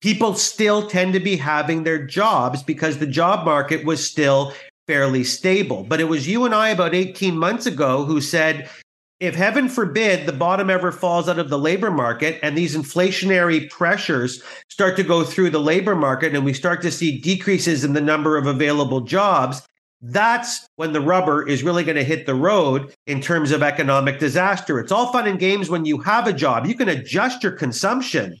people 0.00 0.34
still 0.34 0.88
tend 0.88 1.14
to 1.14 1.20
be 1.20 1.36
having 1.36 1.82
their 1.82 2.06
jobs 2.06 2.62
because 2.62 2.98
the 2.98 3.08
job 3.08 3.44
market 3.44 3.84
was 3.84 4.08
still 4.08 4.54
fairly 4.86 5.24
stable. 5.24 5.82
But 5.82 6.00
it 6.00 6.08
was 6.08 6.28
you 6.28 6.44
and 6.44 6.54
I 6.54 6.68
about 6.68 6.94
18 6.94 7.36
months 7.36 7.66
ago 7.66 8.04
who 8.04 8.20
said, 8.20 8.70
if 9.18 9.34
heaven 9.34 9.68
forbid 9.68 10.26
the 10.26 10.32
bottom 10.32 10.70
ever 10.70 10.92
falls 10.92 11.28
out 11.28 11.38
of 11.38 11.50
the 11.50 11.58
labor 11.58 11.90
market 11.90 12.38
and 12.42 12.56
these 12.56 12.74
inflationary 12.74 13.68
pressures 13.68 14.42
start 14.70 14.96
to 14.96 15.02
go 15.02 15.24
through 15.24 15.50
the 15.50 15.60
labor 15.60 15.94
market 15.94 16.34
and 16.34 16.44
we 16.44 16.54
start 16.54 16.80
to 16.82 16.90
see 16.90 17.18
decreases 17.18 17.84
in 17.84 17.92
the 17.92 18.00
number 18.00 18.38
of 18.38 18.46
available 18.46 19.02
jobs, 19.02 19.60
that's 20.02 20.66
when 20.76 20.92
the 20.92 21.00
rubber 21.00 21.46
is 21.46 21.62
really 21.62 21.84
going 21.84 21.96
to 21.96 22.04
hit 22.04 22.26
the 22.26 22.34
road 22.34 22.94
in 23.06 23.20
terms 23.20 23.50
of 23.50 23.62
economic 23.62 24.18
disaster. 24.18 24.80
It's 24.80 24.92
all 24.92 25.12
fun 25.12 25.26
and 25.26 25.38
games 25.38 25.68
when 25.68 25.84
you 25.84 25.98
have 25.98 26.26
a 26.26 26.32
job. 26.32 26.66
You 26.66 26.74
can 26.74 26.88
adjust 26.88 27.42
your 27.42 27.52
consumption 27.52 28.38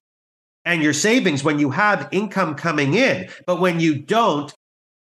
and 0.64 0.82
your 0.82 0.92
savings 0.92 1.44
when 1.44 1.58
you 1.58 1.70
have 1.70 2.08
income 2.12 2.54
coming 2.54 2.94
in. 2.94 3.28
But 3.46 3.60
when 3.60 3.80
you 3.80 3.98
don't, 3.98 4.52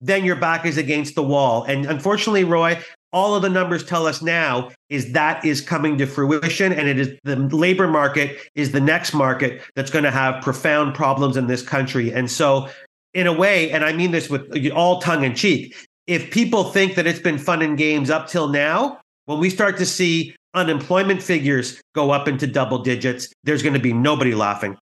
then 0.01 0.24
your 0.24 0.35
back 0.35 0.65
is 0.65 0.77
against 0.77 1.15
the 1.15 1.24
wall. 1.24 1.63
And 1.63 1.85
unfortunately, 1.85 2.43
Roy, 2.43 2.81
all 3.12 3.33
of 3.33 3.41
the 3.41 3.50
numbers 3.50 3.83
tell 3.83 4.07
us 4.07 4.21
now 4.21 4.69
is 4.89 5.13
that 5.13 5.43
is 5.45 5.62
coming 5.62 5.97
to 5.97 6.05
fruition 6.05 6.74
and 6.74 6.88
it 6.89 7.00
is 7.00 7.17
the 7.24 7.38
labor 7.38 7.88
market 7.88 8.38
is 8.55 8.74
the 8.74 8.81
next 8.81 9.13
market 9.13 9.62
that's 9.74 9.89
going 9.89 10.03
to 10.03 10.12
have 10.12 10.43
profound 10.43 10.93
problems 10.93 11.38
in 11.38 11.47
this 11.47 11.62
country 11.62 12.12
and 12.12 12.29
so 12.29 12.67
in 13.13 13.25
a 13.25 13.31
way 13.31 13.71
and 13.71 13.85
i 13.85 13.93
mean 13.93 14.12
this 14.12 14.29
with 14.29 14.69
all 14.74 15.00
tongue 15.00 15.24
in 15.24 15.33
cheek 15.33 15.74
if 16.07 16.31
people 16.31 16.65
think 16.65 16.95
that 16.95 17.07
it's 17.07 17.19
been 17.19 17.38
fun 17.38 17.62
and 17.62 17.77
games 17.77 18.09
up 18.09 18.27
till 18.27 18.47
now, 18.47 19.00
when 19.25 19.39
we 19.39 19.50
start 19.50 19.77
to 19.77 19.85
see 19.85 20.35
unemployment 20.53 21.21
figures 21.21 21.81
go 21.93 22.12
up 22.12 22.27
into 22.27 22.47
double 22.47 22.79
digits, 22.79 23.33
there's 23.43 23.63
going 23.63 23.74
to 23.74 23.79
be 23.79 23.93
nobody 23.93 24.35
laughing. 24.35 24.77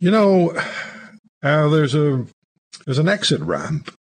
You 0.00 0.10
know, 0.10 0.56
uh, 1.42 1.68
there's 1.68 1.94
a 1.94 2.26
there's 2.84 2.98
an 2.98 3.08
exit 3.08 3.40
ramp 3.40 3.94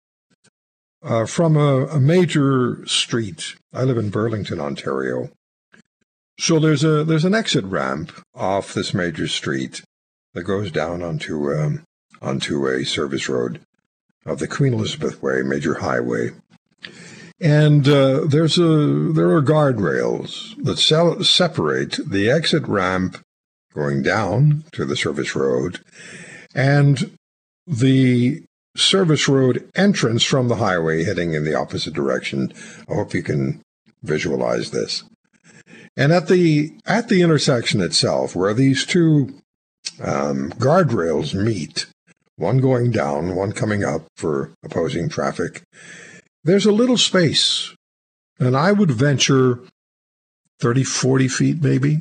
uh, 1.03 1.25
from 1.25 1.55
a, 1.55 1.85
a 1.87 1.99
major 1.99 2.85
street. 2.85 3.55
I 3.73 3.83
live 3.83 3.97
in 3.97 4.09
Burlington, 4.09 4.59
Ontario. 4.59 5.29
So 6.39 6.59
there's 6.59 6.83
a 6.83 7.03
there's 7.03 7.25
an 7.25 7.35
exit 7.35 7.65
ramp 7.65 8.11
off 8.35 8.73
this 8.73 8.93
major 8.93 9.27
street 9.27 9.81
that 10.33 10.43
goes 10.43 10.71
down 10.71 11.01
onto 11.01 11.53
um, 11.53 11.83
onto 12.21 12.67
a 12.67 12.83
service 12.83 13.29
road 13.29 13.61
of 14.25 14.39
the 14.39 14.47
Queen 14.47 14.73
Elizabeth 14.73 15.21
Way, 15.21 15.41
major 15.43 15.75
highway. 15.75 16.31
And 17.39 17.87
uh, 17.87 18.25
there's 18.27 18.59
a 18.59 19.11
there 19.13 19.31
are 19.31 19.41
guardrails 19.41 20.55
that 20.63 20.77
separate 21.25 21.99
the 22.07 22.29
exit 22.29 22.67
ramp 22.67 23.17
going 23.73 24.03
down 24.03 24.63
to 24.73 24.85
the 24.85 24.95
service 24.95 25.35
road 25.35 25.79
and 26.53 27.17
the 27.65 28.43
service 28.75 29.27
road 29.27 29.69
entrance 29.75 30.23
from 30.23 30.47
the 30.47 30.57
highway 30.57 31.03
heading 31.03 31.33
in 31.33 31.43
the 31.43 31.55
opposite 31.55 31.93
direction. 31.93 32.53
I 32.89 32.95
hope 32.95 33.13
you 33.13 33.23
can 33.23 33.61
visualize 34.03 34.71
this. 34.71 35.03
And 35.97 36.11
at 36.11 36.27
the 36.27 36.73
at 36.85 37.09
the 37.09 37.21
intersection 37.21 37.81
itself, 37.81 38.35
where 38.35 38.53
these 38.53 38.85
two 38.85 39.33
um, 40.01 40.51
guardrails 40.51 41.33
meet, 41.33 41.87
one 42.41 42.57
going 42.57 42.89
down, 42.89 43.35
one 43.35 43.51
coming 43.51 43.83
up 43.83 44.07
for 44.17 44.51
opposing 44.63 45.07
traffic. 45.07 45.61
There's 46.43 46.65
a 46.65 46.71
little 46.71 46.97
space, 46.97 47.73
and 48.39 48.57
I 48.57 48.71
would 48.71 48.89
venture 48.89 49.59
30, 50.59 50.83
40 50.83 51.27
feet 51.27 51.61
maybe, 51.61 51.99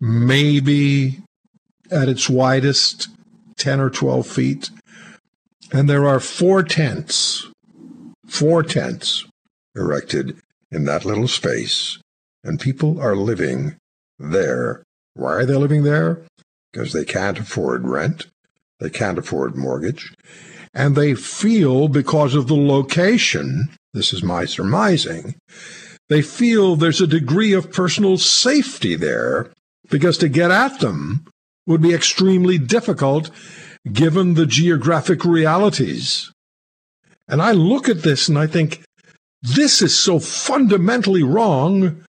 maybe 0.00 1.20
at 1.90 2.08
its 2.08 2.30
widest 2.30 3.08
10 3.58 3.78
or 3.78 3.90
12 3.90 4.26
feet. 4.26 4.70
And 5.70 5.88
there 5.88 6.06
are 6.06 6.20
four 6.20 6.62
tents, 6.62 7.46
four 8.26 8.62
tents 8.62 9.26
erected 9.76 10.38
in 10.70 10.84
that 10.84 11.04
little 11.04 11.28
space, 11.28 11.98
and 12.42 12.58
people 12.58 12.98
are 12.98 13.14
living 13.14 13.76
there. 14.18 14.82
Why 15.12 15.32
are 15.32 15.44
they 15.44 15.56
living 15.56 15.82
there? 15.82 16.22
Because 16.72 16.94
they 16.94 17.04
can't 17.04 17.38
afford 17.38 17.86
rent. 17.86 18.26
They 18.82 18.90
can't 18.90 19.18
afford 19.18 19.56
mortgage. 19.56 20.12
And 20.74 20.96
they 20.96 21.14
feel 21.14 21.88
because 21.88 22.34
of 22.34 22.48
the 22.48 22.56
location, 22.56 23.68
this 23.94 24.12
is 24.12 24.22
my 24.22 24.44
surmising, 24.44 25.36
they 26.08 26.22
feel 26.22 26.74
there's 26.74 27.00
a 27.00 27.06
degree 27.06 27.52
of 27.52 27.72
personal 27.72 28.18
safety 28.18 28.96
there 28.96 29.50
because 29.88 30.18
to 30.18 30.28
get 30.28 30.50
at 30.50 30.80
them 30.80 31.24
would 31.66 31.80
be 31.80 31.94
extremely 31.94 32.58
difficult 32.58 33.30
given 33.92 34.34
the 34.34 34.46
geographic 34.46 35.24
realities. 35.24 36.32
And 37.28 37.40
I 37.40 37.52
look 37.52 37.88
at 37.88 38.02
this 38.02 38.28
and 38.28 38.38
I 38.38 38.46
think, 38.46 38.82
this 39.42 39.82
is 39.82 39.96
so 39.96 40.20
fundamentally 40.20 41.22
wrong 41.22 42.04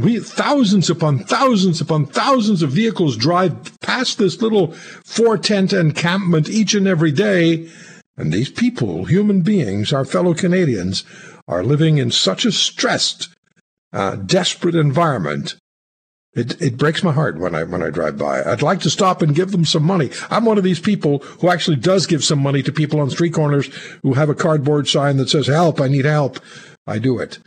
we 0.00 0.18
thousands 0.18 0.88
upon 0.88 1.18
thousands 1.18 1.80
upon 1.80 2.06
thousands 2.06 2.62
of 2.62 2.70
vehicles 2.70 3.16
drive 3.16 3.78
past 3.80 4.18
this 4.18 4.40
little 4.40 4.72
four 5.04 5.36
tent 5.36 5.72
encampment 5.72 6.48
each 6.48 6.74
and 6.74 6.88
every 6.88 7.12
day. 7.12 7.68
And 8.16 8.32
these 8.32 8.50
people, 8.50 9.04
human 9.04 9.42
beings, 9.42 9.92
our 9.92 10.04
fellow 10.04 10.34
Canadians, 10.34 11.04
are 11.48 11.62
living 11.62 11.98
in 11.98 12.10
such 12.10 12.44
a 12.44 12.52
stressed, 12.52 13.28
uh, 13.92 14.16
desperate 14.16 14.74
environment. 14.74 15.56
It, 16.32 16.60
it 16.62 16.76
breaks 16.76 17.02
my 17.02 17.12
heart 17.12 17.38
when 17.38 17.54
I 17.54 17.64
when 17.64 17.82
I 17.82 17.90
drive 17.90 18.16
by. 18.16 18.42
I'd 18.44 18.62
like 18.62 18.80
to 18.80 18.90
stop 18.90 19.20
and 19.20 19.34
give 19.34 19.50
them 19.50 19.64
some 19.64 19.82
money. 19.82 20.10
I'm 20.30 20.44
one 20.44 20.58
of 20.58 20.64
these 20.64 20.80
people 20.80 21.18
who 21.40 21.48
actually 21.48 21.76
does 21.76 22.06
give 22.06 22.22
some 22.22 22.38
money 22.38 22.62
to 22.62 22.72
people 22.72 23.00
on 23.00 23.10
street 23.10 23.34
corners 23.34 23.66
who 24.02 24.14
have 24.14 24.28
a 24.28 24.34
cardboard 24.34 24.86
sign 24.86 25.16
that 25.16 25.28
says 25.28 25.48
"Help! 25.48 25.80
I 25.80 25.88
need 25.88 26.04
help." 26.04 26.38
I 26.86 26.98
do 26.98 27.18
it. 27.18 27.38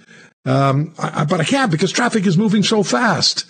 Um, 0.45 0.93
I, 0.99 1.25
but 1.25 1.39
I 1.39 1.45
can't 1.45 1.71
because 1.71 1.91
traffic 1.91 2.25
is 2.25 2.37
moving 2.37 2.63
so 2.63 2.83
fast. 2.83 3.45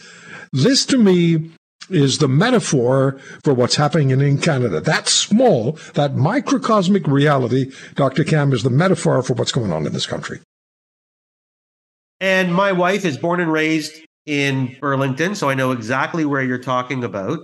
This 0.52 0.86
to 0.88 0.98
me 0.98 1.52
is 1.90 2.20
the 2.20 2.28
metaphor 2.28 3.20
for 3.44 3.54
what's 3.54 3.76
happening 3.76 4.12
in 4.12 4.38
Canada. 4.38 4.80
That 4.80 5.08
small, 5.08 5.74
that 5.96 6.16
microcosmic 6.16 7.08
reality, 7.08 7.72
Dr. 7.96 8.24
Kam, 8.24 8.54
is 8.54 8.64
the 8.64 8.70
metaphor 8.70 9.22
for 9.24 9.34
what's 9.34 9.52
going 9.52 9.72
on 9.72 9.86
in 9.86 9.94
this 9.94 10.06
country. 10.06 10.40
And 12.22 12.54
my 12.54 12.72
wife 12.72 13.04
is 13.04 13.18
born 13.18 13.42
and 13.42 13.52
raised 13.52 14.02
in 14.26 14.78
Burlington, 14.80 15.36
so 15.36 15.50
I 15.50 15.56
know 15.56 15.72
exactly 15.72 16.24
where 16.24 16.42
you're 16.42 16.58
talking 16.58 17.04
about. 17.04 17.40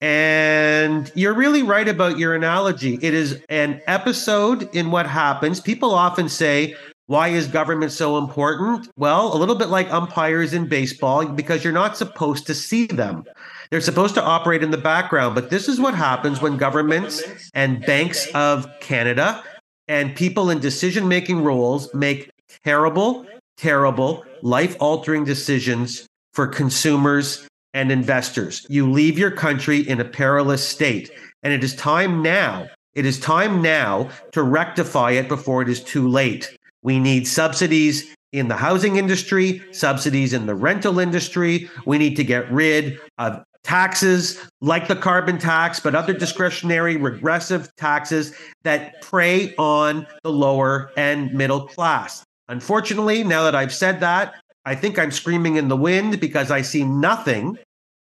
And 0.00 1.10
you're 1.14 1.34
really 1.34 1.62
right 1.62 1.88
about 1.88 2.18
your 2.18 2.34
analogy. 2.34 2.98
It 3.00 3.14
is 3.14 3.42
an 3.48 3.80
episode 3.86 4.68
in 4.74 4.90
what 4.90 5.06
happens. 5.06 5.60
People 5.60 5.94
often 5.94 6.28
say, 6.28 6.76
why 7.06 7.28
is 7.28 7.46
government 7.46 7.92
so 7.92 8.16
important? 8.16 8.88
Well, 8.96 9.34
a 9.34 9.38
little 9.38 9.54
bit 9.54 9.68
like 9.68 9.92
umpires 9.92 10.54
in 10.54 10.68
baseball, 10.68 11.26
because 11.26 11.62
you're 11.62 11.72
not 11.72 11.96
supposed 11.96 12.46
to 12.46 12.54
see 12.54 12.86
them. 12.86 13.24
They're 13.70 13.80
supposed 13.80 14.14
to 14.14 14.22
operate 14.22 14.62
in 14.62 14.70
the 14.70 14.78
background. 14.78 15.34
But 15.34 15.50
this 15.50 15.68
is 15.68 15.80
what 15.80 15.94
happens 15.94 16.40
when 16.40 16.56
governments 16.56 17.22
and 17.52 17.84
banks 17.84 18.26
of 18.34 18.66
Canada 18.80 19.42
and 19.88 20.14
people 20.14 20.48
in 20.50 20.60
decision 20.60 21.06
making 21.08 21.42
roles 21.42 21.92
make 21.94 22.30
terrible, 22.64 23.26
terrible, 23.56 24.24
life 24.42 24.76
altering 24.80 25.24
decisions 25.24 26.06
for 26.32 26.46
consumers 26.46 27.46
and 27.74 27.90
investors. 27.92 28.64
You 28.70 28.90
leave 28.90 29.18
your 29.18 29.30
country 29.30 29.80
in 29.80 30.00
a 30.00 30.04
perilous 30.04 30.66
state. 30.66 31.10
And 31.42 31.52
it 31.52 31.62
is 31.62 31.74
time 31.76 32.22
now, 32.22 32.68
it 32.94 33.04
is 33.04 33.20
time 33.20 33.60
now 33.60 34.08
to 34.32 34.42
rectify 34.42 35.10
it 35.10 35.28
before 35.28 35.60
it 35.60 35.68
is 35.68 35.82
too 35.82 36.08
late. 36.08 36.56
We 36.84 37.00
need 37.00 37.26
subsidies 37.26 38.14
in 38.32 38.48
the 38.48 38.56
housing 38.56 38.96
industry, 38.96 39.62
subsidies 39.72 40.32
in 40.32 40.46
the 40.46 40.54
rental 40.54 40.98
industry. 40.98 41.68
We 41.86 41.98
need 41.98 42.14
to 42.16 42.24
get 42.24 42.50
rid 42.52 42.98
of 43.18 43.42
taxes 43.64 44.38
like 44.60 44.86
the 44.86 44.96
carbon 44.96 45.38
tax, 45.38 45.80
but 45.80 45.94
other 45.94 46.12
discretionary 46.12 46.96
regressive 46.96 47.74
taxes 47.76 48.36
that 48.62 49.00
prey 49.00 49.54
on 49.56 50.06
the 50.22 50.30
lower 50.30 50.92
and 50.96 51.32
middle 51.32 51.66
class. 51.66 52.22
Unfortunately, 52.48 53.24
now 53.24 53.42
that 53.44 53.54
I've 53.54 53.72
said 53.72 54.00
that, 54.00 54.34
I 54.66 54.74
think 54.74 54.98
I'm 54.98 55.10
screaming 55.10 55.56
in 55.56 55.68
the 55.68 55.76
wind 55.76 56.20
because 56.20 56.50
I 56.50 56.60
see 56.60 56.84
nothing 56.84 57.58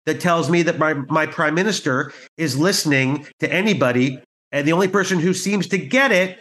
that 0.06 0.20
tells 0.20 0.48
me 0.48 0.62
that 0.62 0.78
my, 0.78 0.94
my 0.94 1.26
prime 1.26 1.54
minister 1.54 2.12
is 2.38 2.58
listening 2.58 3.26
to 3.40 3.52
anybody. 3.52 4.20
And 4.52 4.66
the 4.66 4.72
only 4.72 4.88
person 4.88 5.18
who 5.18 5.34
seems 5.34 5.66
to 5.68 5.78
get 5.78 6.10
it 6.10 6.38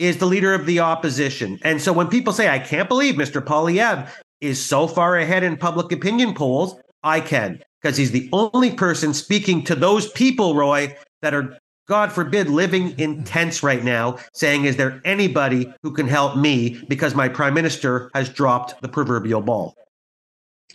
is 0.00 0.16
the 0.16 0.26
leader 0.26 0.54
of 0.54 0.64
the 0.64 0.80
opposition. 0.80 1.58
And 1.62 1.80
so 1.80 1.92
when 1.92 2.08
people 2.08 2.32
say, 2.32 2.48
I 2.48 2.58
can't 2.58 2.88
believe 2.88 3.16
Mr. 3.16 3.44
Poilievre 3.44 4.10
is 4.40 4.64
so 4.64 4.88
far 4.88 5.18
ahead 5.18 5.44
in 5.44 5.58
public 5.58 5.92
opinion 5.92 6.32
polls, 6.32 6.74
I 7.02 7.20
can, 7.20 7.62
because 7.80 7.98
he's 7.98 8.10
the 8.10 8.28
only 8.32 8.72
person 8.72 9.12
speaking 9.12 9.62
to 9.64 9.74
those 9.74 10.10
people, 10.10 10.54
Roy, 10.54 10.96
that 11.20 11.34
are, 11.34 11.58
God 11.86 12.12
forbid, 12.12 12.48
living 12.48 12.98
in 12.98 13.24
tents 13.24 13.62
right 13.62 13.84
now, 13.84 14.16
saying, 14.32 14.64
Is 14.64 14.76
there 14.76 15.02
anybody 15.04 15.70
who 15.82 15.92
can 15.92 16.08
help 16.08 16.34
me? 16.34 16.82
Because 16.88 17.14
my 17.14 17.28
prime 17.28 17.52
minister 17.52 18.10
has 18.14 18.30
dropped 18.30 18.80
the 18.80 18.88
proverbial 18.88 19.42
ball. 19.42 19.74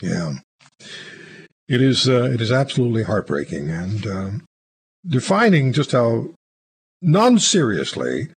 Yeah. 0.03 0.33
It 1.67 1.81
is, 1.81 2.07
uh, 2.07 2.29
it 2.31 2.41
is 2.41 2.51
absolutely 2.51 3.03
heartbreaking 3.03 3.71
and 3.71 4.05
uh, 4.05 4.29
defining 5.07 5.73
just 5.73 5.93
how 5.93 6.34
non 7.05 7.37
seriously 7.39 8.29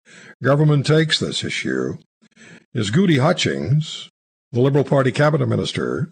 government 0.44 0.86
takes 0.86 1.20
this 1.20 1.44
issue 1.44 1.98
is 2.74 2.92
Gudie 2.92 3.18
Hutchings, 3.18 4.10
the 4.52 4.60
Liberal 4.60 4.84
Party 4.84 5.12
cabinet 5.12 5.48
minister, 5.48 6.12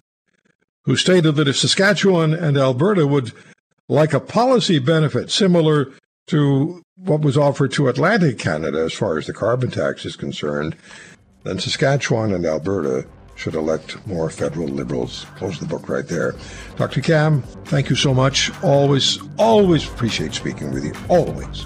who 0.86 0.96
stated 0.96 1.36
that 1.36 1.48
if 1.48 1.58
Saskatchewan 1.58 2.34
and 2.34 2.58
Alberta 2.58 3.06
would 3.06 3.34
like 3.90 4.14
a 4.14 4.20
policy 4.20 4.80
benefit 4.80 5.30
similar 5.30 5.92
to 6.28 6.82
what 6.98 7.22
was 7.22 7.38
offered 7.38 7.72
to 7.74 7.90
Atlantic 7.90 8.40
Canada 8.40 8.80
as 8.80 8.94
far 8.94 9.18
as 9.18 9.28
the 9.28 9.34
carbon 9.34 9.70
tax 9.70 10.06
is 10.06 10.16
concerned, 10.16 10.76
then 11.44 11.60
Saskatchewan 11.60 12.34
and 12.34 12.46
Alberta 12.46 13.06
should 13.36 13.54
elect 13.54 13.98
more 14.08 14.30
federal 14.30 14.68
liberals. 14.68 15.26
Close 15.36 15.60
the 15.60 15.66
book 15.66 15.90
right 15.90 16.08
there. 16.08 16.36
Dr. 16.78 17.02
Kam, 17.02 17.42
thank 17.66 17.90
you 17.90 17.96
so 17.96 18.14
much. 18.14 18.50
Always, 18.64 19.20
always 19.38 19.86
appreciate 19.88 20.34
speaking 20.34 20.72
with 20.72 20.86
you. 20.86 20.94
Always. 21.10 21.66